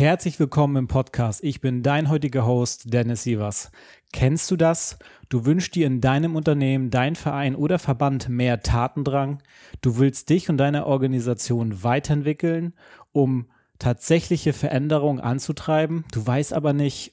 [0.00, 1.44] Herzlich willkommen im Podcast.
[1.44, 3.70] Ich bin dein heutiger Host, Dennis Sievers.
[4.14, 4.98] Kennst du das?
[5.28, 9.42] Du wünschst dir in deinem Unternehmen, dein Verein oder Verband mehr Tatendrang.
[9.82, 12.72] Du willst dich und deine Organisation weiterentwickeln,
[13.12, 16.06] um tatsächliche Veränderungen anzutreiben.
[16.12, 17.12] Du weißt aber nicht,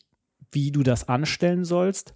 [0.54, 2.14] wie du das anstellen sollst.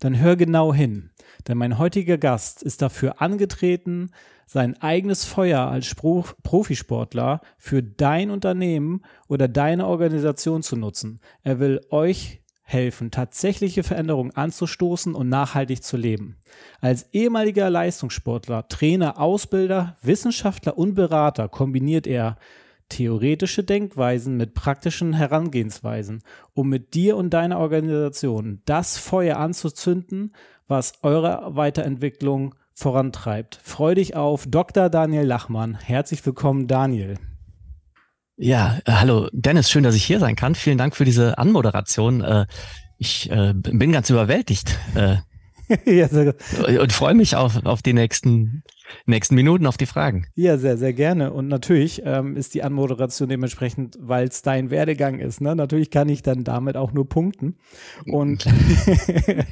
[0.00, 1.10] Dann hör genau hin,
[1.48, 4.10] denn mein heutiger Gast ist dafür angetreten,
[4.46, 11.20] sein eigenes Feuer als Profisportler für dein Unternehmen oder deine Organisation zu nutzen.
[11.42, 16.36] Er will euch helfen, tatsächliche Veränderungen anzustoßen und nachhaltig zu leben.
[16.80, 22.36] Als ehemaliger Leistungssportler, Trainer, Ausbilder, Wissenschaftler und Berater kombiniert er
[22.92, 30.34] theoretische Denkweisen mit praktischen Herangehensweisen, um mit dir und deiner Organisation das Feuer anzuzünden,
[30.68, 33.58] was eure Weiterentwicklung vorantreibt.
[33.62, 34.90] Freu dich auf Dr.
[34.90, 35.74] Daniel Lachmann.
[35.74, 37.16] Herzlich willkommen, Daniel.
[38.36, 40.54] Ja, äh, hallo Dennis, schön, dass ich hier sein kann.
[40.54, 42.20] Vielen Dank für diese Anmoderation.
[42.20, 42.46] Äh,
[42.98, 45.16] ich äh, bin ganz überwältigt äh,
[46.78, 48.64] und freue mich auf, auf die nächsten
[49.06, 50.26] nächsten Minuten auf die Fragen.
[50.34, 51.32] Ja, sehr, sehr gerne.
[51.32, 55.40] Und natürlich ähm, ist die Anmoderation dementsprechend, weil es dein Werdegang ist.
[55.40, 55.56] Ne?
[55.56, 57.56] Natürlich kann ich dann damit auch nur punkten.
[58.06, 58.46] Und,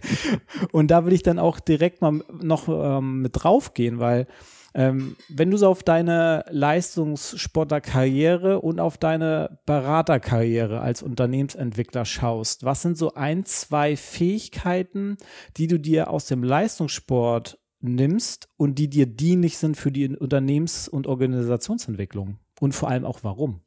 [0.72, 4.27] und da will ich dann auch direkt mal noch ähm, mit draufgehen, weil
[4.75, 12.82] ähm, wenn du so auf deine Leistungssportlerkarriere und auf deine Beraterkarriere als Unternehmensentwickler schaust, was
[12.82, 15.16] sind so ein, zwei Fähigkeiten,
[15.56, 20.89] die du dir aus dem Leistungssport nimmst und die dir dienlich sind für die Unternehmens-
[20.89, 22.39] und Organisationsentwicklung?
[22.61, 23.61] Und vor allem auch warum?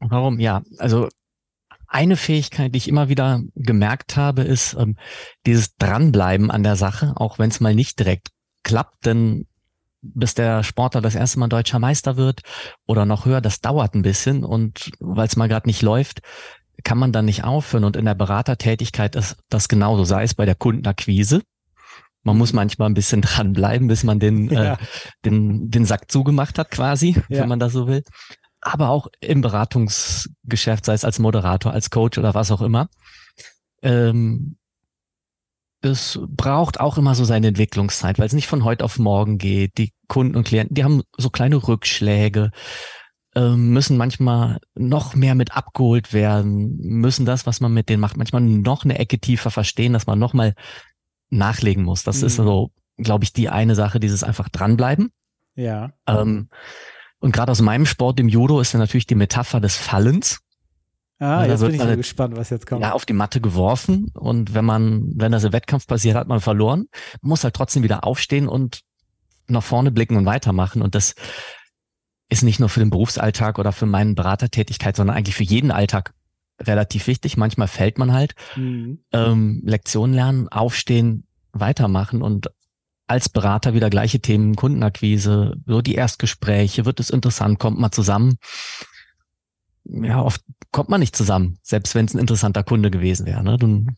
[0.00, 0.38] Warum?
[0.40, 1.08] Ja, also
[1.86, 4.96] eine Fähigkeit, die ich immer wieder gemerkt habe, ist ähm,
[5.46, 8.28] dieses Dranbleiben an der Sache, auch wenn es mal nicht direkt
[8.64, 9.46] klappt, denn
[10.02, 12.42] bis der Sportler das erste Mal deutscher Meister wird
[12.86, 16.20] oder noch höher, das dauert ein bisschen und weil es mal gerade nicht läuft,
[16.84, 17.84] kann man dann nicht aufhören.
[17.84, 21.42] Und in der Beratertätigkeit ist das genauso, sei es bei der Kundenakquise,
[22.26, 24.74] man muss manchmal ein bisschen dranbleiben, bis man den, ja.
[24.74, 24.76] äh,
[25.24, 27.40] den, den Sack zugemacht hat, quasi, ja.
[27.40, 28.02] wenn man das so will.
[28.60, 32.88] Aber auch im Beratungsgeschäft, sei es als Moderator, als Coach oder was auch immer.
[33.80, 34.56] Ähm,
[35.82, 39.78] es braucht auch immer so seine Entwicklungszeit, weil es nicht von heute auf morgen geht.
[39.78, 42.50] Die Kunden und Klienten, die haben so kleine Rückschläge,
[43.36, 48.16] ähm, müssen manchmal noch mehr mit abgeholt werden, müssen das, was man mit denen macht,
[48.16, 50.54] manchmal noch eine Ecke tiefer verstehen, dass man nochmal
[51.36, 52.04] nachlegen muss.
[52.04, 52.26] Das mhm.
[52.26, 55.10] ist so, glaube ich, die eine Sache, dieses einfach dranbleiben.
[55.54, 55.92] Ja.
[56.06, 56.48] Ähm,
[57.18, 60.40] und gerade aus meinem Sport, dem Judo, ist ja natürlich die Metapher des Fallens.
[61.18, 62.82] Ah, jetzt bin ich mal gespannt, was jetzt kommt.
[62.82, 66.40] Ja, auf die Matte geworfen und wenn man, wenn das im Wettkampf passiert, hat man
[66.40, 66.88] verloren.
[67.22, 68.82] Man muss halt trotzdem wieder aufstehen und
[69.48, 70.82] nach vorne blicken und weitermachen.
[70.82, 71.14] Und das
[72.28, 76.12] ist nicht nur für den Berufsalltag oder für meine Beratertätigkeit, sondern eigentlich für jeden Alltag
[76.60, 77.36] relativ wichtig.
[77.36, 78.34] Manchmal fällt man halt.
[78.56, 79.00] Mhm.
[79.12, 82.48] Ähm, Lektionen lernen, aufstehen, weitermachen und
[83.06, 88.38] als Berater wieder gleiche Themen, Kundenakquise, so die Erstgespräche, wird es interessant, kommt man zusammen.
[89.84, 93.44] Ja, oft kommt man nicht zusammen, selbst wenn es ein interessanter Kunde gewesen wäre.
[93.44, 93.56] Ne?
[93.56, 93.96] Dann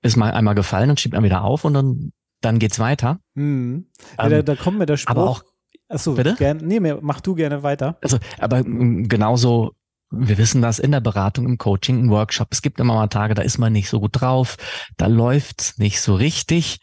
[0.00, 3.20] ist mal einmal gefallen und schiebt man wieder auf und dann, dann geht's weiter.
[3.34, 3.90] Mhm.
[4.16, 5.10] Ja, ähm, da, da kommt mir der Spruch.
[5.10, 5.44] Aber auch,
[5.88, 6.34] Achso, bitte?
[6.36, 7.98] Gern, nee, mach du gerne weiter.
[8.00, 9.74] Also, aber genauso
[10.10, 12.48] wir wissen das in der Beratung, im Coaching, im Workshop.
[12.50, 14.56] Es gibt immer mal Tage, da ist man nicht so gut drauf,
[14.96, 16.78] da läuft's nicht so richtig.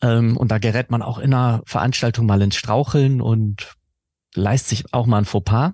[0.00, 3.74] Ähm, und da gerät man auch in einer Veranstaltung mal ins Straucheln und
[4.34, 5.72] leistet sich auch mal ein Fauxpas.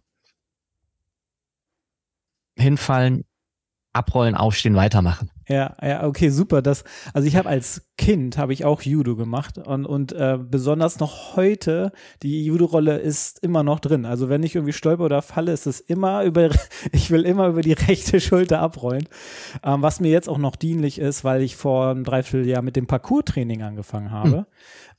[2.56, 3.25] Hinfallen,
[3.92, 5.30] abrollen, aufstehen, weitermachen.
[5.49, 6.62] Ja, ja, okay, super.
[6.62, 10.99] Das, also ich habe als Kind habe ich auch Judo gemacht und, und äh, besonders
[10.99, 11.93] noch heute,
[12.23, 14.05] die Judo-Rolle ist immer noch drin.
[14.05, 16.50] Also wenn ich irgendwie stolper oder falle, ist es immer über,
[16.93, 19.08] ich will immer über die rechte Schulter abrollen.
[19.62, 22.87] Ähm, was mir jetzt auch noch dienlich ist, weil ich vor einem Dreivierteljahr mit dem
[22.87, 24.37] Parcours-Training angefangen habe.
[24.38, 24.47] Hm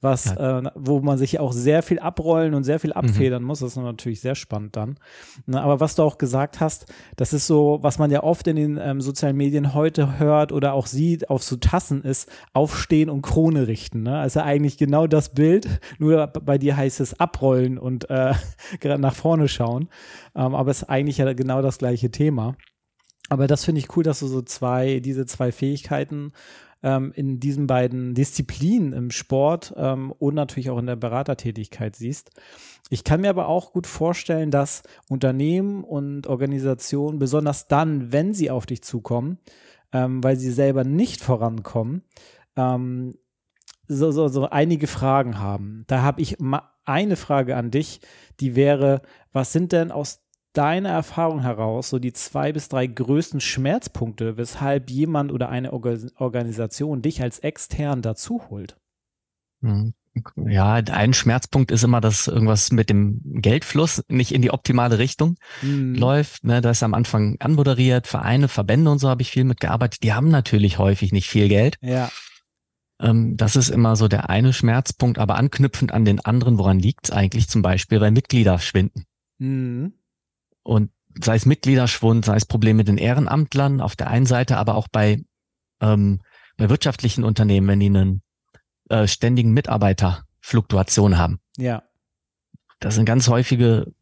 [0.05, 2.97] was, äh, wo man sich auch sehr viel abrollen und sehr viel mhm.
[2.97, 3.47] abfedern mhm.
[3.47, 3.59] muss.
[3.59, 4.97] Das ist natürlich sehr spannend dann.
[5.45, 6.85] Na, aber was du auch gesagt hast,
[7.17, 10.51] das ist so, was man ja oft in den ähm, sozialen Medien heute hört, hört
[10.51, 14.03] oder auch sieht, auf so Tassen ist, aufstehen und Krone richten.
[14.03, 14.17] Ne?
[14.17, 15.67] Also eigentlich genau das Bild,
[15.97, 18.33] nur bei dir heißt es abrollen und äh,
[18.79, 19.89] gerade nach vorne schauen.
[20.35, 22.55] Ähm, aber es ist eigentlich ja genau das gleiche Thema.
[23.29, 26.31] Aber das finde ich cool, dass du so zwei, diese zwei Fähigkeiten
[26.83, 32.29] ähm, in diesen beiden Disziplinen im Sport ähm, und natürlich auch in der Beratertätigkeit siehst.
[32.91, 38.51] Ich kann mir aber auch gut vorstellen, dass Unternehmen und Organisationen, besonders dann, wenn sie
[38.51, 39.39] auf dich zukommen,
[39.95, 42.03] ähm, weil sie selber nicht vorankommen,
[42.57, 43.15] ähm,
[43.87, 45.85] so, so, so einige Fragen haben.
[45.87, 46.37] Da habe ich
[46.83, 48.01] eine Frage an dich,
[48.41, 50.19] die wäre, was sind denn aus
[50.51, 57.01] deiner Erfahrung heraus so die zwei bis drei größten Schmerzpunkte, weshalb jemand oder eine Organisation
[57.01, 58.75] dich als extern dazu holt?
[60.37, 65.35] Ja, ein Schmerzpunkt ist immer, dass irgendwas mit dem Geldfluss nicht in die optimale Richtung
[65.61, 65.95] mhm.
[65.95, 66.43] läuft.
[66.45, 70.03] Ne, da ist am Anfang anmoderiert, Vereine, Verbände und so habe ich viel mitgearbeitet.
[70.03, 71.77] Die haben natürlich häufig nicht viel Geld.
[71.81, 72.09] Ja.
[72.99, 77.09] Ähm, das ist immer so der eine Schmerzpunkt, aber anknüpfend an den anderen, woran liegt
[77.09, 79.05] es eigentlich zum Beispiel, weil Mitglieder schwinden.
[79.37, 79.93] Mhm.
[80.63, 80.91] Und
[81.21, 84.87] sei es Mitgliederschwund, sei es Probleme mit den Ehrenamtlern auf der einen Seite, aber auch
[84.87, 85.23] bei,
[85.81, 86.21] ähm,
[86.57, 88.21] bei wirtschaftlichen Unternehmen, wenn die einen
[88.89, 91.39] äh, ständigen Mitarbeiterfluktuation haben.
[91.57, 91.83] Ja.
[92.79, 93.93] Das sind ganz häufige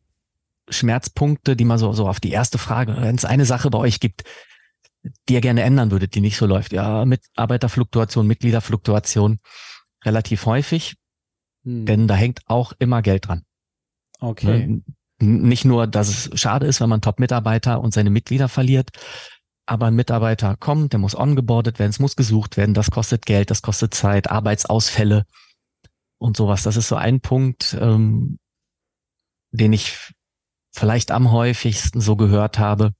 [0.69, 3.99] Schmerzpunkte, die man so, so auf die erste Frage, wenn es eine Sache bei euch
[3.99, 4.23] gibt,
[5.27, 6.71] die ihr gerne ändern würdet, die nicht so läuft.
[6.71, 9.39] Ja, Mitarbeiterfluktuation, Mitgliederfluktuation,
[10.05, 10.95] relativ häufig,
[11.63, 11.85] hm.
[11.85, 13.43] denn da hängt auch immer Geld dran.
[14.19, 14.67] Okay.
[14.67, 14.81] Ne?
[15.19, 18.91] Nicht nur, dass es schade ist, wenn man Top-Mitarbeiter und seine Mitglieder verliert,
[19.65, 23.49] aber ein Mitarbeiter kommt, der muss ongeboardet werden, es muss gesucht werden, das kostet Geld,
[23.49, 25.25] das kostet Zeit, Arbeitsausfälle
[26.17, 26.63] und sowas.
[26.63, 28.39] Das ist so ein Punkt, ähm,
[29.51, 29.97] den ich
[30.71, 32.93] vielleicht am häufigsten so gehört habe,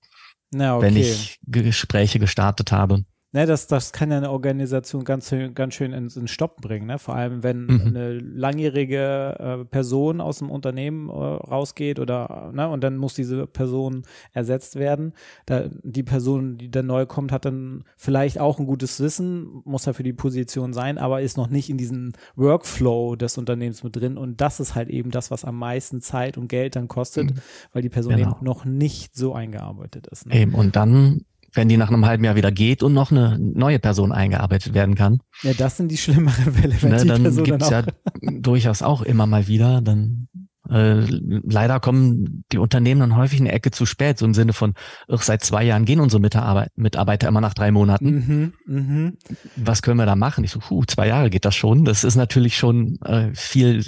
[0.52, 0.86] Na, okay.
[0.86, 3.04] wenn ich Gespräche gestartet habe.
[3.36, 6.86] Ne, das, das kann ja eine Organisation ganz, ganz schön ins, ins Stopp bringen.
[6.86, 7.00] Ne?
[7.00, 7.82] Vor allem, wenn mhm.
[7.88, 13.48] eine langjährige äh, Person aus dem Unternehmen äh, rausgeht oder ne, und dann muss diese
[13.48, 14.04] Person
[14.34, 15.14] ersetzt werden.
[15.48, 19.88] Da, die Person, die dann neu kommt, hat dann vielleicht auch ein gutes Wissen, muss
[19.88, 23.96] ja für die Position sein, aber ist noch nicht in diesem Workflow des Unternehmens mit
[23.96, 24.16] drin.
[24.16, 27.40] Und das ist halt eben das, was am meisten Zeit und Geld dann kostet, mhm.
[27.72, 28.30] weil die Person genau.
[28.30, 30.28] eben noch nicht so eingearbeitet ist.
[30.28, 30.36] Ne?
[30.36, 33.80] Eben, und dann wenn die nach einem halben Jahr wieder geht und noch eine neue
[33.80, 35.20] Person eingearbeitet werden kann.
[35.44, 38.82] Ja, das sind die schlimmeren Fälle, wenn ne, die dann Person gibt's dann ja durchaus
[38.82, 39.82] auch immer mal wieder.
[39.82, 40.28] Dann
[40.70, 44.74] äh, leider kommen die Unternehmen dann häufig eine Ecke zu spät, so im Sinne von,
[45.08, 48.54] ach, seit zwei Jahren gehen unsere Mitarbeiter, Mitarbeiter immer nach drei Monaten.
[48.66, 49.12] Mhm, mh.
[49.58, 50.44] Was können wir da machen?
[50.44, 51.86] Ich so, puh, zwei Jahre geht das schon.
[51.86, 53.84] Das ist natürlich schon äh, viel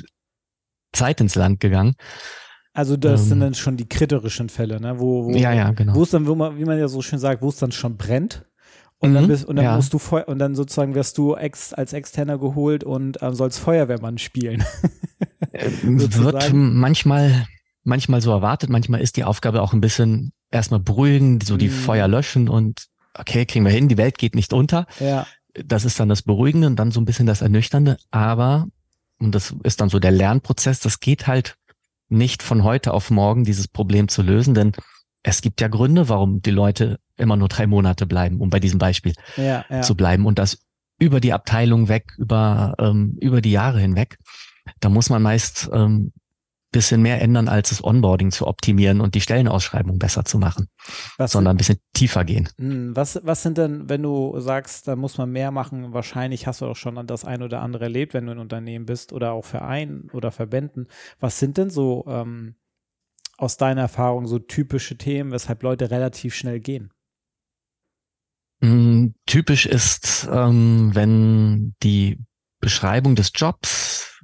[0.92, 1.96] Zeit ins Land gegangen.
[2.76, 5.00] Also das ähm, sind dann schon die kriterischen Fälle, ne?
[5.00, 5.96] Wo, wo, ja, ja, genau.
[5.96, 7.96] Wo es dann, wo man, wie man ja so schön sagt, wo es dann schon
[7.96, 8.46] brennt.
[9.00, 9.76] Und mhm, dann bist, und dann ja.
[9.78, 14.18] musst du und dann sozusagen wirst du ex, als Externer geholt und äh, sollst Feuerwehrmann
[14.18, 14.64] spielen.
[15.52, 17.48] Äh, wird manchmal,
[17.86, 21.74] manchmal so erwartet, manchmal ist die Aufgabe auch ein bisschen erstmal beruhigen, so die mhm.
[21.74, 24.86] Feuer löschen und okay, kriegen wir hin, die Welt geht nicht unter.
[25.00, 25.26] Ja.
[25.54, 28.68] Das ist dann das Beruhigende und dann so ein bisschen das Ernüchternde, aber,
[29.18, 31.56] und das ist dann so der Lernprozess, das geht halt
[32.10, 34.74] nicht von heute auf morgen dieses Problem zu lösen, denn
[35.24, 38.78] es gibt ja Gründe, warum die Leute immer nur drei Monate bleiben, um bei diesem
[38.78, 39.82] Beispiel ja, ja.
[39.82, 40.60] zu bleiben und das
[41.00, 44.18] über die Abteilung weg, über, ähm, über die Jahre hinweg.
[44.80, 46.14] Da muss man meist ähm,
[46.76, 50.68] bisschen mehr ändern, als das Onboarding zu optimieren und die Stellenausschreibung besser zu machen,
[51.18, 52.50] was sondern ein bisschen tiefer gehen.
[52.58, 56.60] Hm, was, was sind denn, wenn du sagst, da muss man mehr machen, wahrscheinlich hast
[56.60, 59.46] du auch schon das ein oder andere erlebt, wenn du ein Unternehmen bist oder auch
[59.46, 60.88] Verein oder Verbänden.
[61.20, 62.56] Was sind denn so ähm,
[63.38, 66.92] aus deiner Erfahrung so typische Themen, weshalb Leute relativ schnell gehen?
[68.60, 72.20] Mm, typisch ist, ähm, wenn die
[72.60, 74.15] Beschreibung des Jobs,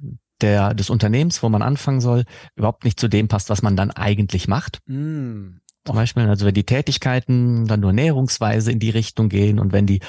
[0.42, 2.24] der, des Unternehmens, wo man anfangen soll,
[2.56, 4.80] überhaupt nicht zu dem passt, was man dann eigentlich macht.
[4.86, 5.58] Mm.
[5.84, 9.86] Zum Beispiel, also wenn die Tätigkeiten dann nur näherungsweise in die Richtung gehen und wenn
[9.86, 10.00] die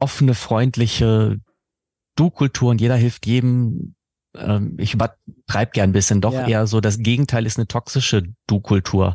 [0.00, 1.38] offene, freundliche
[2.16, 3.94] Du-Kultur und jeder hilft jedem,
[4.36, 6.46] ähm, ich übertreibe gern ein bisschen, doch ja.
[6.46, 9.14] eher so, das Gegenteil ist eine toxische Du-Kultur.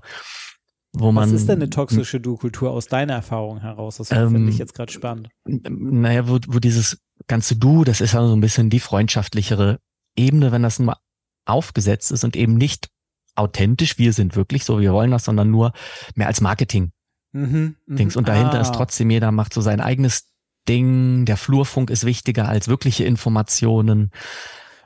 [0.93, 3.97] Wo man, Was ist denn eine toxische Du-Kultur aus deiner Erfahrung heraus?
[3.97, 5.29] Das ähm, finde ich jetzt gerade spannend.
[5.45, 9.79] Naja, wo, wo dieses ganze Du, das ist ja so ein bisschen die freundschaftlichere
[10.17, 10.97] Ebene, wenn das nur
[11.45, 12.89] aufgesetzt ist und eben nicht
[13.35, 15.71] authentisch, wir sind wirklich so, wir wollen das, sondern nur
[16.15, 16.91] mehr als Marketing.
[17.31, 17.95] Mhm, mhm.
[17.95, 18.15] Dings.
[18.15, 18.61] Und dahinter ah.
[18.61, 20.31] ist trotzdem jeder macht so sein eigenes
[20.67, 21.25] Ding.
[21.25, 24.11] Der Flurfunk ist wichtiger als wirkliche Informationen.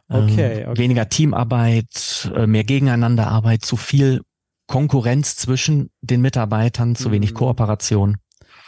[0.09, 0.77] Okay, ähm, okay.
[0.77, 4.21] Weniger Teamarbeit, äh, mehr Gegeneinanderarbeit, zu viel
[4.67, 7.35] Konkurrenz zwischen den Mitarbeitern, zu wenig mhm.
[7.35, 8.17] Kooperation.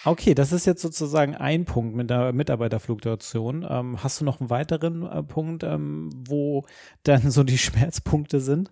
[0.06, 3.66] Okay, das ist jetzt sozusagen ein Punkt mit der Mitarbeiterfluktuation.
[3.70, 6.66] Ähm, hast du noch einen weiteren äh, Punkt, ähm, wo
[7.04, 8.72] dann so die Schmerzpunkte sind?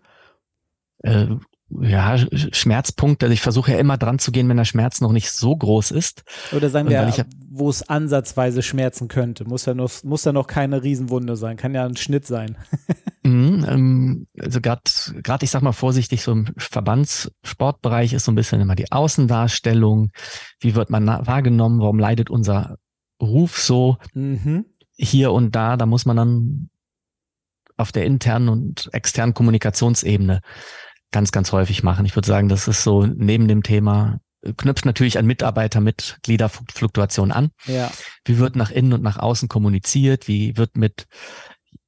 [0.99, 1.27] Äh,
[1.79, 3.23] ja, Schmerzpunkt.
[3.23, 5.91] Also ich versuche ja immer dran zu gehen, wenn der Schmerz noch nicht so groß
[5.91, 6.23] ist.
[6.51, 9.45] Oder sagen wir, ja, wo es ansatzweise schmerzen könnte.
[9.45, 11.55] Muss ja noch, muss ja noch keine Riesenwunde sein.
[11.55, 12.57] Kann ja ein Schnitt sein.
[13.23, 14.81] mhm, ähm, also gerade,
[15.23, 20.11] gerade ich sag mal vorsichtig, so im Verbandssportbereich ist so ein bisschen immer die Außendarstellung.
[20.59, 21.79] Wie wird man wahrgenommen?
[21.79, 22.77] Warum leidet unser
[23.21, 23.97] Ruf so?
[24.13, 24.65] Mhm.
[24.95, 26.69] Hier und da, da muss man dann
[27.77, 30.41] auf der internen und externen Kommunikationsebene
[31.11, 32.05] ganz, ganz häufig machen.
[32.05, 34.19] Ich würde sagen, das ist so neben dem Thema,
[34.57, 37.51] knüpft natürlich an Mitarbeiter-Mitgliederfluktuation an.
[37.65, 37.91] Ja.
[38.25, 40.27] Wie wird nach innen und nach außen kommuniziert?
[40.27, 41.07] Wie wird mit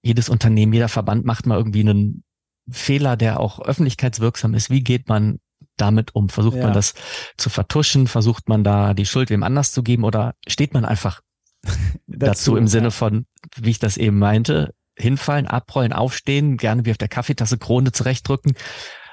[0.03, 2.23] jedes Unternehmen, jeder Verband macht mal irgendwie einen
[2.69, 4.69] Fehler, der auch öffentlichkeitswirksam ist.
[4.69, 5.39] Wie geht man
[5.77, 6.29] damit um?
[6.29, 6.65] Versucht ja.
[6.65, 6.93] man das
[7.37, 8.07] zu vertuschen?
[8.07, 11.21] Versucht man da die Schuld wem anders zu geben oder steht man einfach
[11.63, 16.91] dazu, dazu im Sinne von, wie ich das eben meinte, hinfallen, abrollen, aufstehen, gerne wie
[16.91, 18.53] auf der Kaffeetasse Krone zurechtdrücken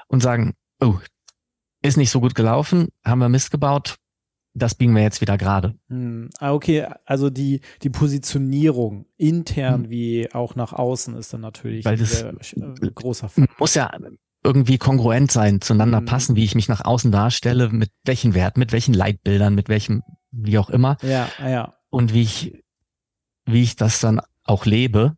[0.07, 0.99] und sagen, oh,
[1.81, 3.95] ist nicht so gut gelaufen, haben wir Mist gebaut,
[4.53, 5.75] das biegen wir jetzt wieder gerade.
[5.87, 6.29] Hm.
[6.39, 9.89] Ah, okay, also die, die Positionierung intern hm.
[9.89, 13.47] wie auch nach außen ist dann natürlich Weil das ein äh, großer Fall.
[13.57, 13.91] Muss ja
[14.43, 16.05] irgendwie kongruent sein, zueinander hm.
[16.05, 20.01] passen, wie ich mich nach außen darstelle, mit welchen Werten, mit welchen Leitbildern, mit welchem,
[20.31, 20.97] wie auch immer.
[21.01, 21.73] Ja, ja.
[21.89, 22.63] Und wie ich,
[23.45, 25.15] wie ich das dann auch lebe.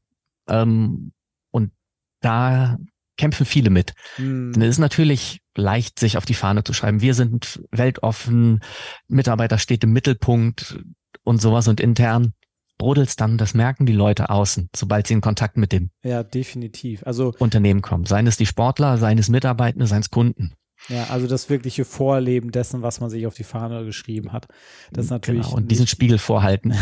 [0.48, 1.14] Ähm,
[1.52, 1.72] und
[2.20, 2.78] da
[3.18, 3.94] kämpfen viele mit.
[4.18, 4.54] Mhm.
[4.54, 7.02] Denn es ist natürlich leicht, sich auf die Fahne zu schreiben.
[7.02, 8.62] Wir sind weltoffen,
[9.08, 10.80] Mitarbeiter steht im Mittelpunkt
[11.24, 12.34] und sowas und intern
[12.78, 17.06] brodelt's dann, das merken die Leute außen, sobald sie in Kontakt mit dem ja, definitiv.
[17.06, 18.06] Also, Unternehmen kommen.
[18.06, 20.54] Seien es die Sportler, seien es Mitarbeitende, seien es Kunden.
[20.90, 24.48] Ja, also das wirkliche Vorleben dessen, was man sich auf die Fahne geschrieben hat.
[24.92, 25.46] Das ist natürlich.
[25.46, 26.74] Genau, und diesen Spiegel vorhalten.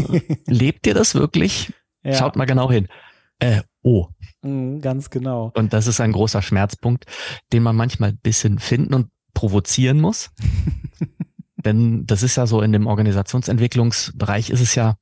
[0.46, 1.72] Lebt ihr das wirklich?
[2.02, 2.14] Ja.
[2.14, 2.88] Schaut mal genau hin.
[3.38, 4.08] Äh, oh.
[4.42, 5.52] Mhm, ganz genau.
[5.54, 7.06] Und das ist ein großer Schmerzpunkt,
[7.52, 10.30] den man manchmal ein bisschen finden und provozieren muss.
[11.56, 14.96] Denn das ist ja so in dem Organisationsentwicklungsbereich ist es ja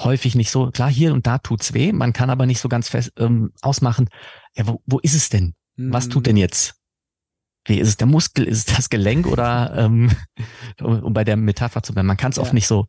[0.00, 2.88] häufig nicht so, klar, hier und da tut's weh, man kann aber nicht so ganz
[2.88, 4.08] fest ähm, ausmachen,
[4.56, 5.54] ja, wo, wo ist es denn?
[5.76, 5.92] Mhm.
[5.92, 6.76] Was tut denn jetzt?
[7.64, 10.10] Wie ist es der Muskel, ist es das Gelenk oder ähm,
[10.80, 12.42] um bei der Metapher zu bleiben, man kann es ja.
[12.42, 12.86] oft nicht so,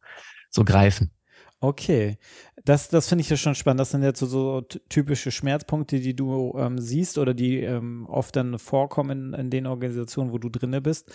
[0.50, 1.12] so greifen.
[1.60, 2.18] Okay,
[2.66, 3.80] das, das finde ich ja schon spannend.
[3.80, 8.36] Das sind jetzt so, so typische Schmerzpunkte, die du ähm, siehst oder die ähm, oft
[8.36, 11.12] dann vorkommen in, in, den Organisationen, wo du drinne bist.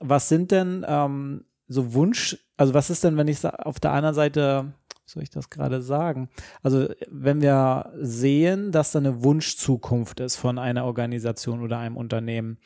[0.00, 4.14] Was sind denn ähm, so Wunsch, also was ist denn, wenn ich auf der anderen
[4.14, 4.74] Seite,
[5.06, 6.28] soll ich das gerade sagen?
[6.62, 12.58] Also wenn wir sehen, dass da eine Wunschzukunft ist von einer Organisation oder einem Unternehmen,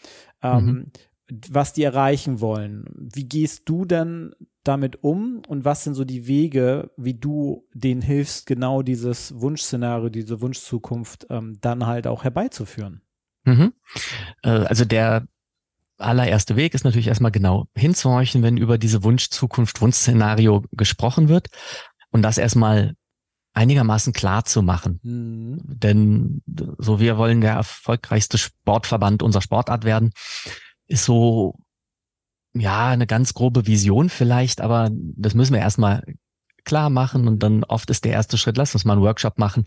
[0.43, 0.93] ähm, mhm.
[1.51, 4.35] was die erreichen wollen, wie gehst du denn
[4.69, 10.11] damit um und was sind so die Wege, wie du denen hilfst, genau dieses Wunschszenario,
[10.11, 13.03] diese Wunschzukunft ähm, dann halt auch herbeizuführen?
[13.45, 13.73] Mhm.
[14.43, 15.27] Äh, also der
[15.97, 21.49] allererste Weg ist natürlich erstmal genau hinzuhorchen, wenn über diese Wunschzukunft, Wunschszenario gesprochen wird
[22.11, 22.95] und das erstmal
[23.55, 25.01] einigermaßen klar zu machen.
[25.03, 25.61] Mhm.
[25.65, 30.13] Denn so wir wollen der erfolgreichste Sportverband unserer Sportart werden,
[30.87, 31.59] ist so
[32.61, 36.03] ja, eine ganz grobe Vision vielleicht, aber das müssen wir erstmal
[36.65, 39.65] klar machen und dann oft ist der erste Schritt, lass uns mal einen Workshop machen,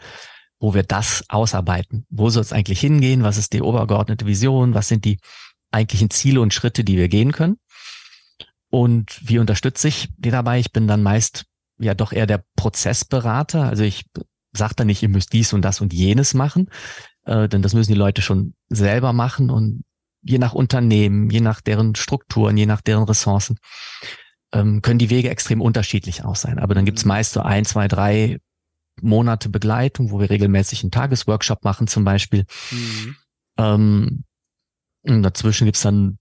[0.60, 2.06] wo wir das ausarbeiten.
[2.10, 3.24] Wo soll es eigentlich hingehen?
[3.24, 4.76] Was ist die obergeordnete Vision?
[4.76, 5.20] Was sind die
[5.72, 7.58] eigentlichen Ziele und Schritte, die wir gehen können?
[8.70, 10.60] Und wie unterstütze ich die dabei?
[10.60, 11.46] Ich bin dann meist
[11.80, 13.64] ja doch eher der Prozessberater.
[13.64, 14.06] Also ich
[14.54, 16.70] sage dann nicht, ihr müsst dies und das und jenes machen,
[17.26, 19.84] äh, denn das müssen die Leute schon selber machen und
[20.22, 23.58] je nach Unternehmen, je nach deren Strukturen, je nach deren Ressourcen,
[24.54, 26.60] ähm, können die Wege extrem unterschiedlich aus sein.
[26.60, 27.10] Aber dann gibt's mhm.
[27.10, 28.40] meist so ein, zwei, drei
[29.02, 32.46] Monate Begleitung, wo wir regelmäßig einen Tagesworkshop machen zum Beispiel.
[32.72, 33.16] Mhm.
[33.58, 34.24] Ähm,
[35.04, 36.20] und dazwischen gibt's dann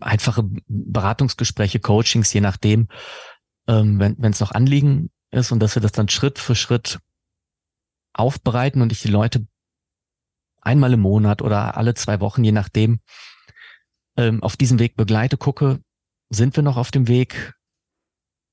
[0.00, 2.88] einfache Beratungsgespräche, Coachings, je nachdem,
[3.68, 6.98] ähm, wenn es noch Anliegen ist und dass wir das dann Schritt für Schritt
[8.14, 9.46] aufbereiten und ich die Leute
[10.66, 13.00] einmal im Monat oder alle zwei Wochen, je nachdem,
[14.16, 15.80] ähm, auf diesem Weg begleite, gucke,
[16.28, 17.54] sind wir noch auf dem Weg?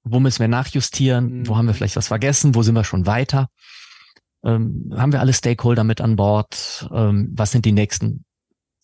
[0.03, 1.39] Wo müssen wir nachjustieren?
[1.39, 1.47] Mhm.
[1.47, 2.55] Wo haben wir vielleicht was vergessen?
[2.55, 3.49] Wo sind wir schon weiter?
[4.45, 6.87] Ähm, haben wir alle Stakeholder mit an Bord?
[6.93, 8.25] Ähm, was sind die nächsten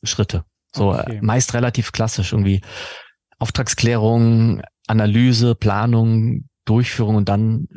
[0.04, 0.46] Schritte?
[0.74, 1.18] So okay.
[1.18, 2.62] äh, meist relativ klassisch irgendwie
[3.38, 7.68] Auftragsklärung, Analyse, Planung, Durchführung und dann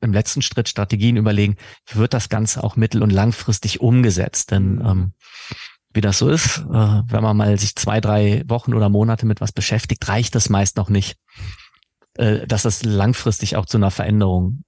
[0.00, 4.50] im letzten Schritt Strategien überlegen, wie wird das Ganze auch mittel- und langfristig umgesetzt?
[4.50, 4.86] Denn mhm.
[4.86, 5.12] ähm,
[5.92, 9.40] wie das so ist, äh, wenn man mal sich zwei, drei Wochen oder Monate mit
[9.40, 11.16] was beschäftigt, reicht das meist noch nicht,
[12.14, 14.62] äh, dass das langfristig auch zu einer Veränderung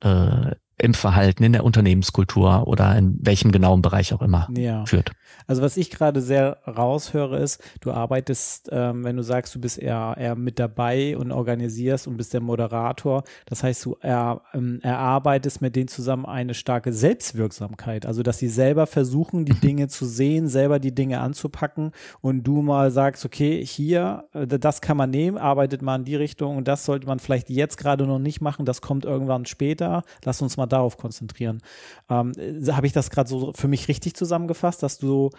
[0.00, 4.84] äh, im Verhalten, in der Unternehmenskultur oder in welchem genauen Bereich auch immer ja.
[4.86, 5.12] führt.
[5.46, 9.78] Also was ich gerade sehr raushöre ist, du arbeitest, ähm, wenn du sagst, du bist
[9.78, 14.80] eher, eher mit dabei und organisierst und bist der Moderator, das heißt, du er, ähm,
[14.82, 19.60] erarbeitest mit denen zusammen eine starke Selbstwirksamkeit, also dass sie selber versuchen, die mhm.
[19.60, 24.80] Dinge zu sehen, selber die Dinge anzupacken und du mal sagst, okay, hier, äh, das
[24.80, 28.06] kann man nehmen, arbeitet mal in die Richtung und das sollte man vielleicht jetzt gerade
[28.06, 31.60] noch nicht machen, das kommt irgendwann später, lass uns mal darauf konzentrieren.
[32.08, 35.30] Ähm, äh, Habe ich das gerade so für mich richtig zusammengefasst, dass du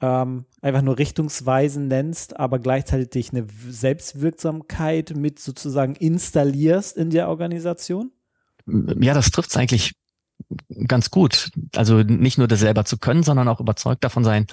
[0.00, 8.10] ähm, einfach nur Richtungsweisen nennst, aber gleichzeitig eine Selbstwirksamkeit mit sozusagen installierst in der Organisation?
[8.66, 9.92] Ja, das trifft es eigentlich
[10.88, 11.50] ganz gut.
[11.76, 14.46] Also nicht nur das selber zu können, sondern auch überzeugt davon sein,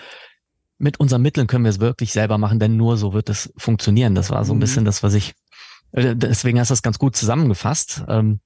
[0.78, 4.16] mit unseren Mitteln können wir es wirklich selber machen, denn nur so wird es funktionieren.
[4.16, 4.62] Das war so ein mhm.
[4.62, 5.34] bisschen das, was ich,
[5.92, 8.04] deswegen hast du das ganz gut zusammengefasst.
[8.08, 8.40] Ähm,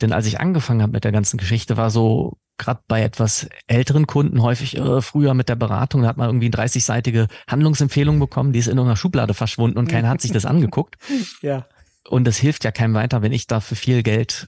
[0.00, 4.06] denn als ich angefangen habe mit der ganzen Geschichte, war so gerade bei etwas älteren
[4.06, 8.58] Kunden häufig äh, früher mit der Beratung, da hat man irgendwie 30-seitige Handlungsempfehlung bekommen, die
[8.58, 10.96] ist in einer Schublade verschwunden und keiner hat sich das angeguckt.
[11.42, 11.66] Ja.
[12.08, 14.46] Und das hilft ja keinem weiter, wenn ich da für viel Geld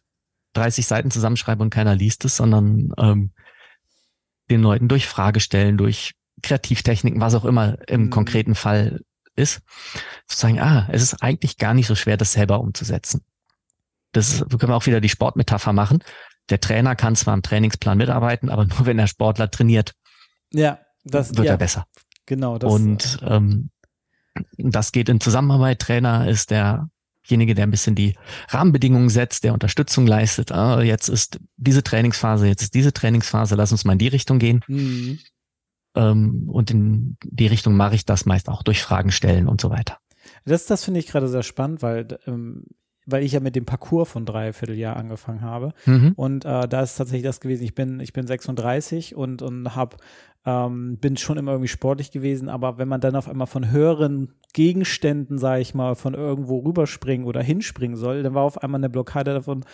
[0.55, 3.33] 30 Seiten zusammenschreibe und keiner liest es, sondern ähm,
[4.51, 8.11] den Leuten durch Fragestellen, durch Kreativtechniken, was auch immer im mhm.
[8.11, 9.01] konkreten Fall
[9.39, 9.63] ist,
[10.27, 13.23] zu sagen, ah, es ist eigentlich gar nicht so schwer, das selber umzusetzen.
[14.13, 16.03] Das können wir auch wieder die Sportmetapher machen.
[16.51, 19.95] Der Trainer kann zwar im Trainingsplan mitarbeiten, aber nur wenn der Sportler trainiert,
[20.53, 21.87] ja, das, wird ja, er besser.
[22.27, 22.59] Genau.
[22.59, 23.71] Das, Und ähm,
[24.57, 25.81] das geht in Zusammenarbeit.
[25.81, 28.15] Trainer ist derjenige, der ein bisschen die
[28.49, 30.53] Rahmenbedingungen setzt, der Unterstützung leistet.
[30.53, 34.39] Ah, jetzt ist diese Trainingsphase, jetzt ist diese Trainingsphase, lass uns mal in die Richtung
[34.39, 34.65] gehen.
[34.69, 35.19] Mhm.
[35.99, 39.71] Ähm, und in die Richtung mache ich das meist auch durch Fragen stellen und so
[39.71, 39.99] weiter.
[40.45, 42.65] Das, das finde ich gerade sehr spannend, weil ähm,
[43.11, 45.73] weil ich ja mit dem Parcours von Dreivierteljahr angefangen habe.
[45.87, 46.13] Mhm.
[46.15, 47.65] Und äh, da ist tatsächlich das gewesen.
[47.65, 49.97] Ich bin, ich bin 36 und, und hab,
[50.47, 54.35] ähm, bin schon immer irgendwie sportlich gewesen, aber wenn man dann auf einmal von höheren
[54.55, 58.89] Gegenständen, sage ich mal, von irgendwo rüberspringen oder hinspringen soll, dann war auf einmal eine
[58.89, 59.65] Blockade davon,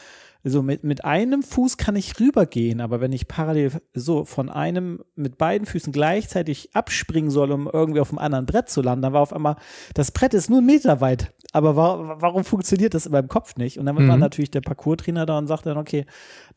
[0.46, 5.02] so mit, mit einem Fuß kann ich rübergehen, aber wenn ich parallel so von einem
[5.16, 9.14] mit beiden Füßen gleichzeitig abspringen soll, um irgendwie auf dem anderen Brett zu landen, dann
[9.14, 9.56] war auf einmal,
[9.94, 11.32] das Brett ist nur einen Meter weit.
[11.52, 13.78] Aber wa warum funktioniert das in meinem Kopf nicht?
[13.78, 14.08] Und dann mhm.
[14.08, 16.04] war natürlich der Parcours-Trainer da und sagte dann, okay,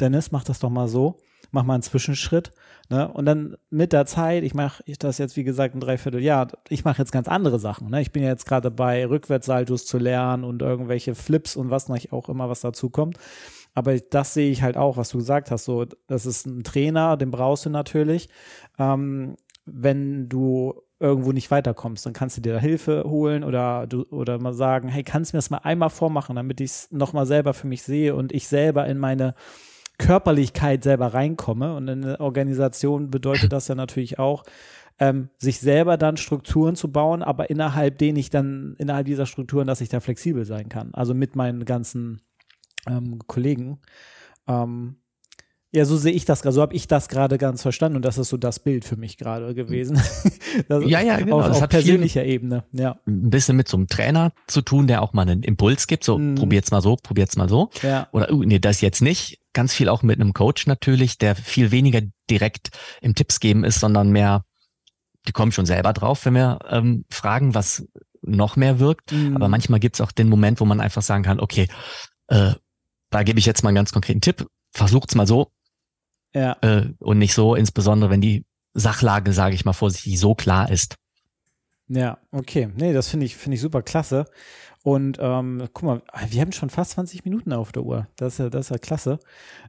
[0.01, 1.17] Dennis, mach das doch mal so,
[1.51, 2.51] mach mal einen Zwischenschritt.
[2.89, 3.07] Ne?
[3.11, 6.99] Und dann mit der Zeit, ich mache das jetzt wie gesagt ein Dreivierteljahr, ich mache
[6.99, 7.89] jetzt ganz andere Sachen.
[7.89, 8.01] Ne?
[8.01, 12.29] Ich bin ja jetzt gerade dabei, Rückwärtssaltos zu lernen und irgendwelche Flips und was auch
[12.29, 13.17] immer, was dazu kommt.
[13.73, 15.65] Aber das sehe ich halt auch, was du gesagt hast.
[15.65, 18.29] So, das ist ein Trainer, den brauchst du natürlich.
[18.79, 24.03] Ähm, wenn du irgendwo nicht weiterkommst, dann kannst du dir da Hilfe holen oder du
[24.09, 27.25] oder mal sagen, hey, kannst du mir das mal einmal vormachen, damit ich es nochmal
[27.25, 29.35] selber für mich sehe und ich selber in meine
[29.97, 31.75] Körperlichkeit selber reinkomme.
[31.75, 34.43] Und in der Organisation bedeutet das ja natürlich auch,
[34.99, 39.67] ähm, sich selber dann Strukturen zu bauen, aber innerhalb denen ich dann, innerhalb dieser Strukturen,
[39.67, 40.93] dass ich da flexibel sein kann.
[40.93, 42.21] Also mit meinen ganzen
[42.87, 43.79] ähm, Kollegen.
[44.47, 44.97] Ähm,
[45.73, 48.17] ja, so sehe ich das gerade, so habe ich das gerade ganz verstanden und das
[48.17, 50.01] ist so das Bild für mich gerade gewesen.
[50.69, 51.41] ja, ja, genau.
[51.41, 52.99] Auf, das auf persönlicher Ebene, ja.
[53.05, 56.17] Ein bisschen mit so einem Trainer zu tun, der auch mal einen Impuls gibt, so
[56.17, 56.35] mm.
[56.35, 57.69] probiert's mal so, probiert's mal so.
[57.81, 58.07] Ja.
[58.13, 59.39] Oder uh, nee, das jetzt nicht.
[59.51, 62.69] Ganz viel auch mit einem Coach natürlich, der viel weniger direkt
[63.01, 64.45] im Tipps geben ist, sondern mehr,
[65.27, 67.85] die kommen schon selber drauf, wenn wir ähm, fragen, was
[68.21, 69.11] noch mehr wirkt.
[69.11, 69.35] Mm.
[69.35, 71.67] Aber manchmal gibt's auch den Moment, wo man einfach sagen kann, okay,
[72.27, 72.53] äh,
[73.09, 74.47] da gebe ich jetzt mal einen ganz konkreten Tipp.
[74.73, 75.51] Versucht's mal so.
[76.37, 76.57] Ja.
[76.61, 80.95] Äh, und nicht so, insbesondere wenn die Sachlage, sage ich mal vorsichtig, so klar ist.
[81.87, 82.69] Ja, okay.
[82.75, 84.25] Nee, das finde ich, finde ich super klasse.
[84.83, 88.07] Und ähm, guck mal, wir haben schon fast 20 Minuten auf der Uhr.
[88.17, 89.19] Das ist ja, das ist ja klasse.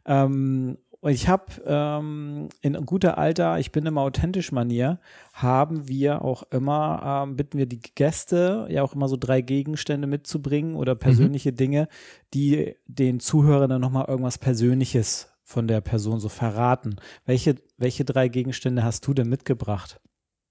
[0.05, 4.99] Ähm, und ich habe ähm, in guter Alter, ich bin immer authentisch Manier,
[5.33, 10.09] haben wir auch immer, ähm, bitten wir die Gäste ja auch immer so drei Gegenstände
[10.09, 10.99] mitzubringen oder mhm.
[10.99, 11.57] persönliche mhm.
[11.57, 11.89] Dinge,
[12.35, 16.97] die den Zuhörern dann nochmal irgendwas Persönliches von der Person so verraten.
[17.25, 19.99] Welche, welche drei Gegenstände hast du denn mitgebracht?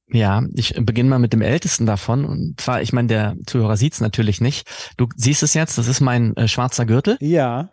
[0.09, 2.25] Ja, ich beginne mal mit dem ältesten davon.
[2.25, 4.67] Und zwar, ich meine, der Zuhörer sieht es natürlich nicht.
[4.97, 7.17] Du siehst es jetzt, das ist mein äh, schwarzer Gürtel.
[7.19, 7.69] Ja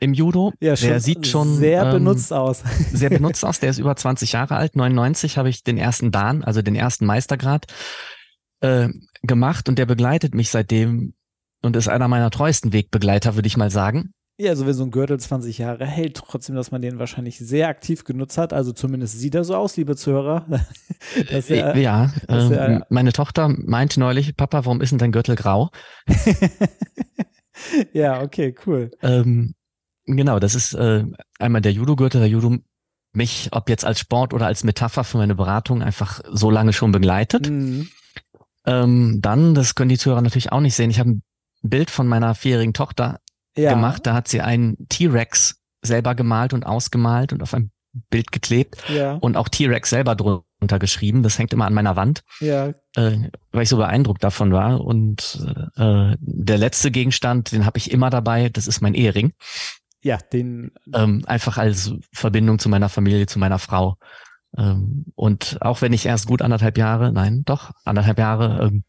[0.00, 0.52] im Judo.
[0.60, 2.62] Ja, schon der sieht schon sehr ähm, benutzt aus.
[2.92, 3.58] sehr benutzt aus.
[3.58, 4.76] Der ist über 20 Jahre alt.
[4.76, 7.66] 99 habe ich den ersten Dan, also den ersten Meistergrad,
[8.60, 8.90] äh,
[9.22, 11.14] gemacht und der begleitet mich seitdem
[11.62, 14.12] und ist einer meiner treuesten Wegbegleiter, würde ich mal sagen.
[14.40, 17.66] Ja, also wenn so ein Gürtel 20 Jahre hält, trotzdem, dass man den wahrscheinlich sehr
[17.66, 18.52] aktiv genutzt hat.
[18.52, 20.46] Also zumindest sieht er so aus, liebe Zuhörer.
[21.28, 25.70] er, ja, äh, meine Tochter meinte neulich, Papa, warum ist denn dein Gürtel grau?
[27.92, 28.92] ja, okay, cool.
[29.02, 29.56] Ähm,
[30.06, 31.04] genau, das ist äh,
[31.40, 32.58] einmal der Judo-Gürtel, der Judo
[33.12, 36.92] mich, ob jetzt als Sport oder als Metapher für meine Beratung, einfach so lange schon
[36.92, 37.50] begleitet.
[37.50, 37.88] Mhm.
[38.66, 41.22] Ähm, dann, das können die Zuhörer natürlich auch nicht sehen, ich habe ein
[41.62, 43.18] Bild von meiner vierjährigen Tochter
[43.58, 43.72] ja.
[43.72, 44.06] gemacht.
[44.06, 47.70] Da hat sie einen T-Rex selber gemalt und ausgemalt und auf ein
[48.10, 49.14] Bild geklebt ja.
[49.14, 51.22] und auch T-Rex selber drunter geschrieben.
[51.22, 52.68] Das hängt immer an meiner Wand, ja.
[52.96, 54.80] äh, weil ich so beeindruckt davon war.
[54.80, 59.32] Und äh, der letzte Gegenstand, den habe ich immer dabei, das ist mein Ehering.
[60.02, 60.70] Ja, den.
[60.94, 63.96] Ähm, einfach als Verbindung zu meiner Familie, zu meiner Frau.
[64.56, 68.84] Ähm, und auch wenn ich erst gut anderthalb Jahre, nein, doch, anderthalb Jahre ähm,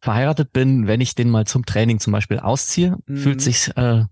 [0.00, 3.16] verheiratet bin, wenn ich den mal zum Training zum Beispiel ausziehe, mhm.
[3.16, 4.04] fühlt sich äh,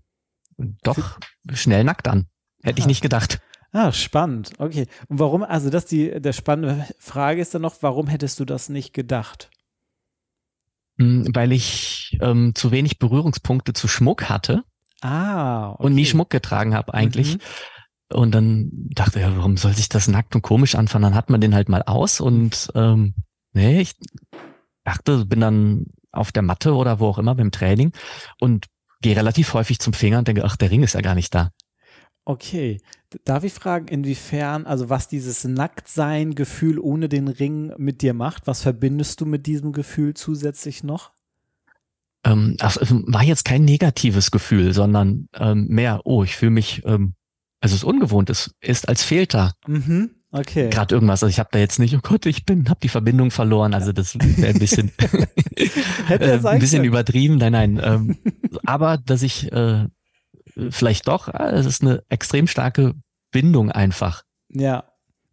[0.83, 1.19] doch
[1.53, 2.27] schnell nackt an.
[2.63, 2.81] Hätte ah.
[2.81, 3.39] ich nicht gedacht.
[3.71, 4.51] Ah, spannend.
[4.57, 4.87] Okay.
[5.07, 8.69] Und warum, also das die, der spannende Frage ist dann noch, warum hättest du das
[8.69, 9.49] nicht gedacht?
[10.97, 14.63] Hm, weil ich ähm, zu wenig Berührungspunkte zu Schmuck hatte.
[15.01, 15.71] Ah.
[15.71, 15.83] Okay.
[15.83, 17.35] Und nie Schmuck getragen habe eigentlich.
[17.35, 17.41] Mhm.
[18.09, 21.03] Und dann dachte ich, ja, warum soll sich das nackt und komisch anfangen?
[21.03, 23.13] Dann hat man den halt mal aus und ähm,
[23.51, 23.95] nee, ich
[24.87, 27.91] dachte, bin dann auf der Matte oder wo auch immer beim Training
[28.39, 28.67] und
[29.01, 31.51] gehe relativ häufig zum Finger und denke, ach, der Ring ist ja gar nicht da.
[32.25, 32.79] Okay.
[33.23, 38.47] Darf ich fragen, inwiefern, also was dieses Nacktsein-Gefühl ohne den Ring mit dir macht?
[38.47, 41.11] Was verbindest du mit diesem Gefühl zusätzlich noch?
[42.25, 47.13] Ähm, ach, war jetzt kein negatives Gefühl, sondern ähm, mehr, oh, ich fühle mich, ähm,
[47.61, 49.53] also es ist ungewohnt, es ist als fehlt da.
[49.67, 50.16] Mhm.
[50.37, 50.69] Okay.
[50.69, 51.23] Gerade irgendwas.
[51.23, 53.73] Also ich habe da jetzt nicht, oh Gott, ich bin, habe die Verbindung verloren.
[53.73, 54.91] Also das wäre ein bisschen,
[56.09, 57.37] äh, ein bisschen übertrieben.
[57.37, 57.81] Nein, nein.
[57.83, 58.17] Ähm,
[58.65, 59.85] aber dass ich äh,
[60.69, 62.93] vielleicht doch, äh, es ist eine extrem starke
[63.31, 64.23] Bindung einfach.
[64.49, 64.83] Ja.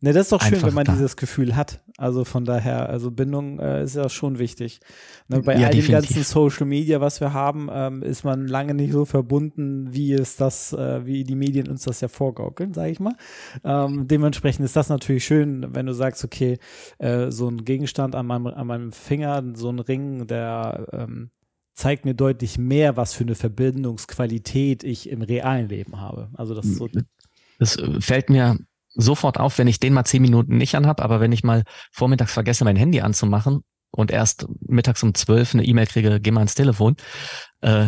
[0.00, 0.92] Ne, das ist doch schön, wenn man da.
[0.92, 1.82] dieses Gefühl hat.
[1.96, 4.80] Also von daher, also Bindung äh, ist ja schon wichtig.
[5.28, 8.74] Ne, bei ja, all dem ganzen Social Media, was wir haben, ähm, ist man lange
[8.74, 12.90] nicht so verbunden, wie es das, äh, wie die Medien uns das ja vorgaukeln, sage
[12.90, 13.14] ich mal.
[13.62, 16.58] Ähm, dementsprechend ist das natürlich schön, wenn du sagst, okay,
[16.98, 21.30] äh, so ein Gegenstand an meinem, an meinem Finger, so ein Ring, der ähm,
[21.74, 26.30] zeigt mir deutlich mehr, was für eine Verbindungsqualität ich im realen Leben habe.
[26.34, 26.88] Also das ist so.
[27.60, 28.58] Das fällt mir
[28.94, 32.32] sofort auf, wenn ich den mal zehn Minuten nicht anhab, aber wenn ich mal vormittags
[32.32, 36.54] vergesse, mein Handy anzumachen und erst mittags um zwölf eine E-Mail kriege, geh mal ins
[36.54, 36.96] Telefon,
[37.60, 37.86] äh,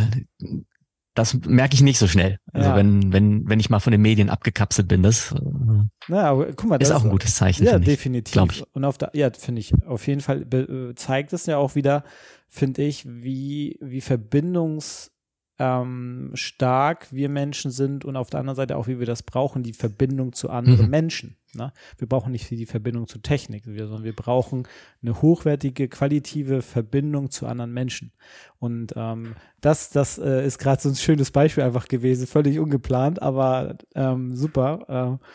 [1.17, 2.39] das merke ich nicht so schnell.
[2.53, 2.77] Also ja.
[2.77, 6.69] wenn, wenn, wenn ich mal von den Medien abgekapselt bin, das äh, ja, aber, guck
[6.69, 7.65] mal, ist auch ein gutes Zeichen.
[7.65, 8.43] Ja, definitiv.
[8.53, 11.75] Ich, Und auf der, ja, finde ich, auf jeden Fall äh, zeigt es ja auch
[11.75, 12.05] wieder,
[12.49, 15.11] finde ich, wie, wie Verbindungs
[15.59, 19.63] ähm, stark wir Menschen sind und auf der anderen Seite auch, wie wir das brauchen,
[19.63, 20.91] die Verbindung zu anderen mhm.
[20.91, 21.37] Menschen.
[21.55, 21.73] Ne?
[21.97, 24.69] Wir brauchen nicht die Verbindung zu Technik, sondern wir brauchen
[25.03, 28.13] eine hochwertige, qualitative Verbindung zu anderen Menschen.
[28.59, 33.23] Und ähm, das, das äh, ist gerade so ein schönes Beispiel einfach gewesen, völlig ungeplant,
[33.23, 35.19] aber ähm, super.
[35.23, 35.27] Äh,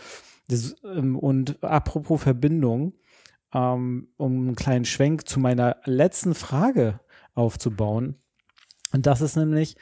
[0.48, 2.94] das, ähm, und apropos Verbindung,
[3.54, 7.00] ähm, um einen kleinen Schwenk zu meiner letzten Frage
[7.34, 8.16] aufzubauen.
[8.94, 9.78] Und das ist nämlich,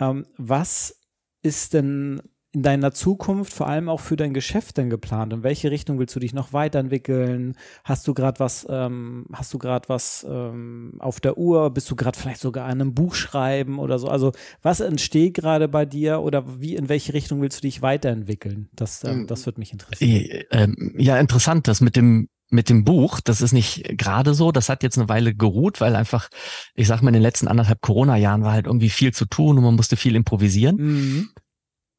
[0.00, 1.00] ähm, was
[1.42, 2.22] ist denn
[2.54, 5.32] in deiner Zukunft, vor allem auch für dein Geschäft denn geplant?
[5.32, 7.56] In welche Richtung willst du dich noch weiterentwickeln?
[7.82, 11.70] Hast du gerade was, ähm, hast du gerade was ähm, auf der Uhr?
[11.70, 14.06] Bist du gerade vielleicht sogar an einem Buch schreiben oder so?
[14.06, 14.30] Also
[14.62, 18.68] was entsteht gerade bei dir oder wie, in welche Richtung willst du dich weiterentwickeln?
[18.72, 20.44] Das, ähm, ähm das würde mich interessieren.
[20.52, 24.68] Ähm, ja, interessant, das mit dem mit dem Buch, das ist nicht gerade so, das
[24.68, 26.28] hat jetzt eine Weile geruht, weil einfach,
[26.74, 29.64] ich sag mal, in den letzten anderthalb Corona-Jahren war halt irgendwie viel zu tun und
[29.64, 30.76] man musste viel improvisieren.
[30.76, 31.30] Mhm.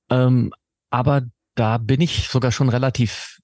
[0.10, 0.53] Ähm,
[0.89, 1.23] aber
[1.55, 3.39] da bin ich sogar schon relativ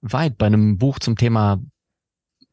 [0.00, 1.60] weit bei einem Buch zum Thema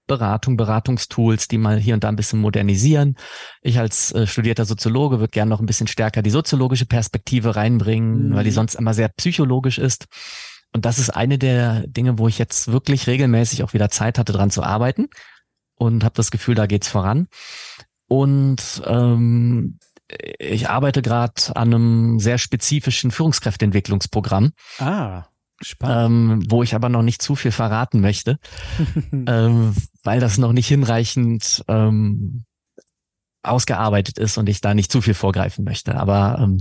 [0.06, 3.18] Beratung, Beratungstools, die mal hier und da ein bisschen modernisieren.
[3.62, 8.30] Ich als äh, studierter Soziologe würde gerne noch ein bisschen stärker die soziologische Perspektive reinbringen,
[8.30, 8.34] mhm.
[8.34, 10.08] weil die sonst immer sehr psychologisch ist.
[10.74, 14.34] Und das ist eine der Dinge, wo ich jetzt wirklich regelmäßig auch wieder Zeit hatte,
[14.34, 15.08] dran zu arbeiten
[15.76, 17.28] und habe das Gefühl, da geht's voran.
[18.08, 19.80] Und ähm,
[20.40, 24.54] ich arbeite gerade an einem sehr spezifischen Führungskräfteentwicklungsprogramm.
[24.80, 25.26] Ah.
[25.62, 26.42] Spannend.
[26.42, 28.38] Ähm, wo ich aber noch nicht zu viel verraten möchte,
[29.12, 32.46] ähm, weil das noch nicht hinreichend ähm,
[33.42, 35.96] ausgearbeitet ist und ich da nicht zu viel vorgreifen möchte.
[35.96, 36.60] Aber ähm,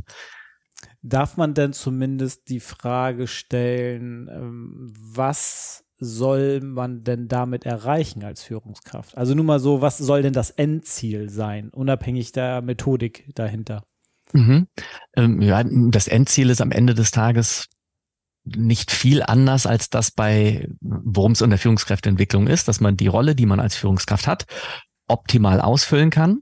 [1.03, 8.43] Darf man denn zumindest die Frage stellen, ähm, was soll man denn damit erreichen als
[8.43, 9.17] Führungskraft?
[9.17, 13.85] Also nur mal so, was soll denn das Endziel sein, unabhängig der Methodik dahinter?
[14.33, 14.67] Mhm.
[15.17, 17.69] Ähm, ja, das Endziel ist am Ende des Tages
[18.45, 23.09] nicht viel anders als das bei, worum es in der Führungskräfteentwicklung ist, dass man die
[23.09, 24.47] Rolle, die man als Führungskraft hat,
[25.09, 26.41] optimal ausfüllen kann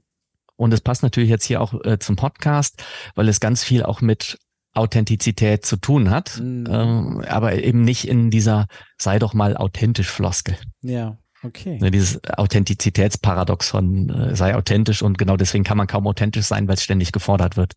[0.55, 2.83] Und es passt natürlich jetzt hier auch äh, zum Podcast,
[3.15, 4.37] weil es ganz viel auch mit
[4.75, 6.67] Authentizität zu tun hat, mhm.
[6.69, 10.57] ähm, aber eben nicht in dieser sei doch mal authentisch Floskel.
[10.81, 11.17] Ja.
[11.43, 11.77] Okay.
[11.79, 16.75] Ne, dieses Authentizitätsparadoxon äh, sei authentisch und genau deswegen kann man kaum authentisch sein, weil
[16.75, 17.73] es ständig gefordert wird.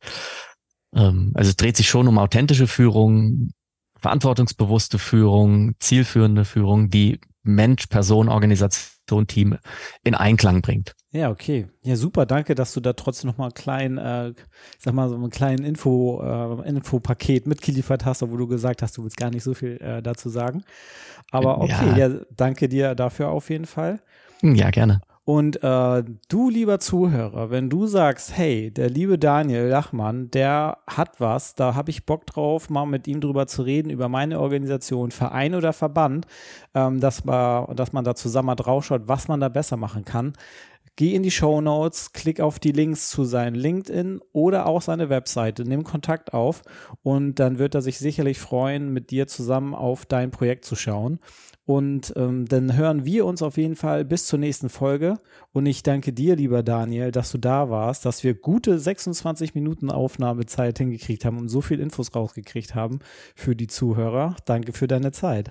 [0.95, 3.51] Ähm, also es dreht sich schon um authentische Führung,
[3.99, 9.59] verantwortungsbewusste Führung, zielführende Führung, die Mensch, Person, Organisation, Team
[10.05, 10.95] in Einklang bringt.
[11.11, 11.67] Ja, okay.
[11.83, 12.27] Ja, super.
[12.27, 14.35] Danke, dass du da trotzdem noch mal ein klein, äh,
[14.79, 19.05] sag mal so ein kleinen Info, äh, Infopaket mitgeliefert hast, obwohl du gesagt hast, du
[19.05, 20.65] willst gar nicht so viel äh, dazu sagen.
[21.31, 22.09] Aber okay, ja.
[22.09, 24.01] ja, danke dir dafür auf jeden Fall.
[24.43, 25.01] Ja, gerne.
[25.29, 31.21] Und äh, du, lieber Zuhörer, wenn du sagst, hey, der liebe Daniel Lachmann, der hat
[31.21, 35.11] was, da habe ich Bock drauf, mal mit ihm drüber zu reden, über meine Organisation,
[35.11, 36.27] Verein oder Verband,
[36.75, 40.33] ähm, dass, man, dass man da zusammen mal draufschaut, was man da besser machen kann.
[40.99, 45.09] Geh in die Show Notes, klick auf die Links zu seinem LinkedIn oder auch seine
[45.09, 46.63] Webseite, nimm Kontakt auf
[47.05, 51.21] und dann wird er sich sicherlich freuen, mit dir zusammen auf dein Projekt zu schauen.
[51.65, 55.19] Und ähm, dann hören wir uns auf jeden Fall bis zur nächsten Folge.
[55.53, 59.93] Und ich danke dir, lieber Daniel, dass du da warst, dass wir gute 26 Minuten
[59.93, 62.99] Aufnahmezeit hingekriegt haben und so viel Infos rausgekriegt haben
[63.37, 64.35] für die Zuhörer.
[64.47, 65.51] Danke für deine Zeit.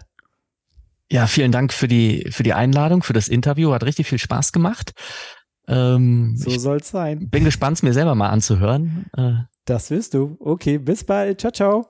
[1.10, 3.72] Ja, vielen Dank für die, für die Einladung, für das Interview.
[3.72, 4.92] Hat richtig viel Spaß gemacht.
[5.68, 7.30] Ähm, so soll's sein.
[7.30, 9.06] Bin gespannt, es mir selber mal anzuhören.
[9.16, 9.34] Äh,
[9.66, 10.38] das wirst du.
[10.40, 11.42] Okay, bis bald.
[11.42, 11.90] Ciao, ciao.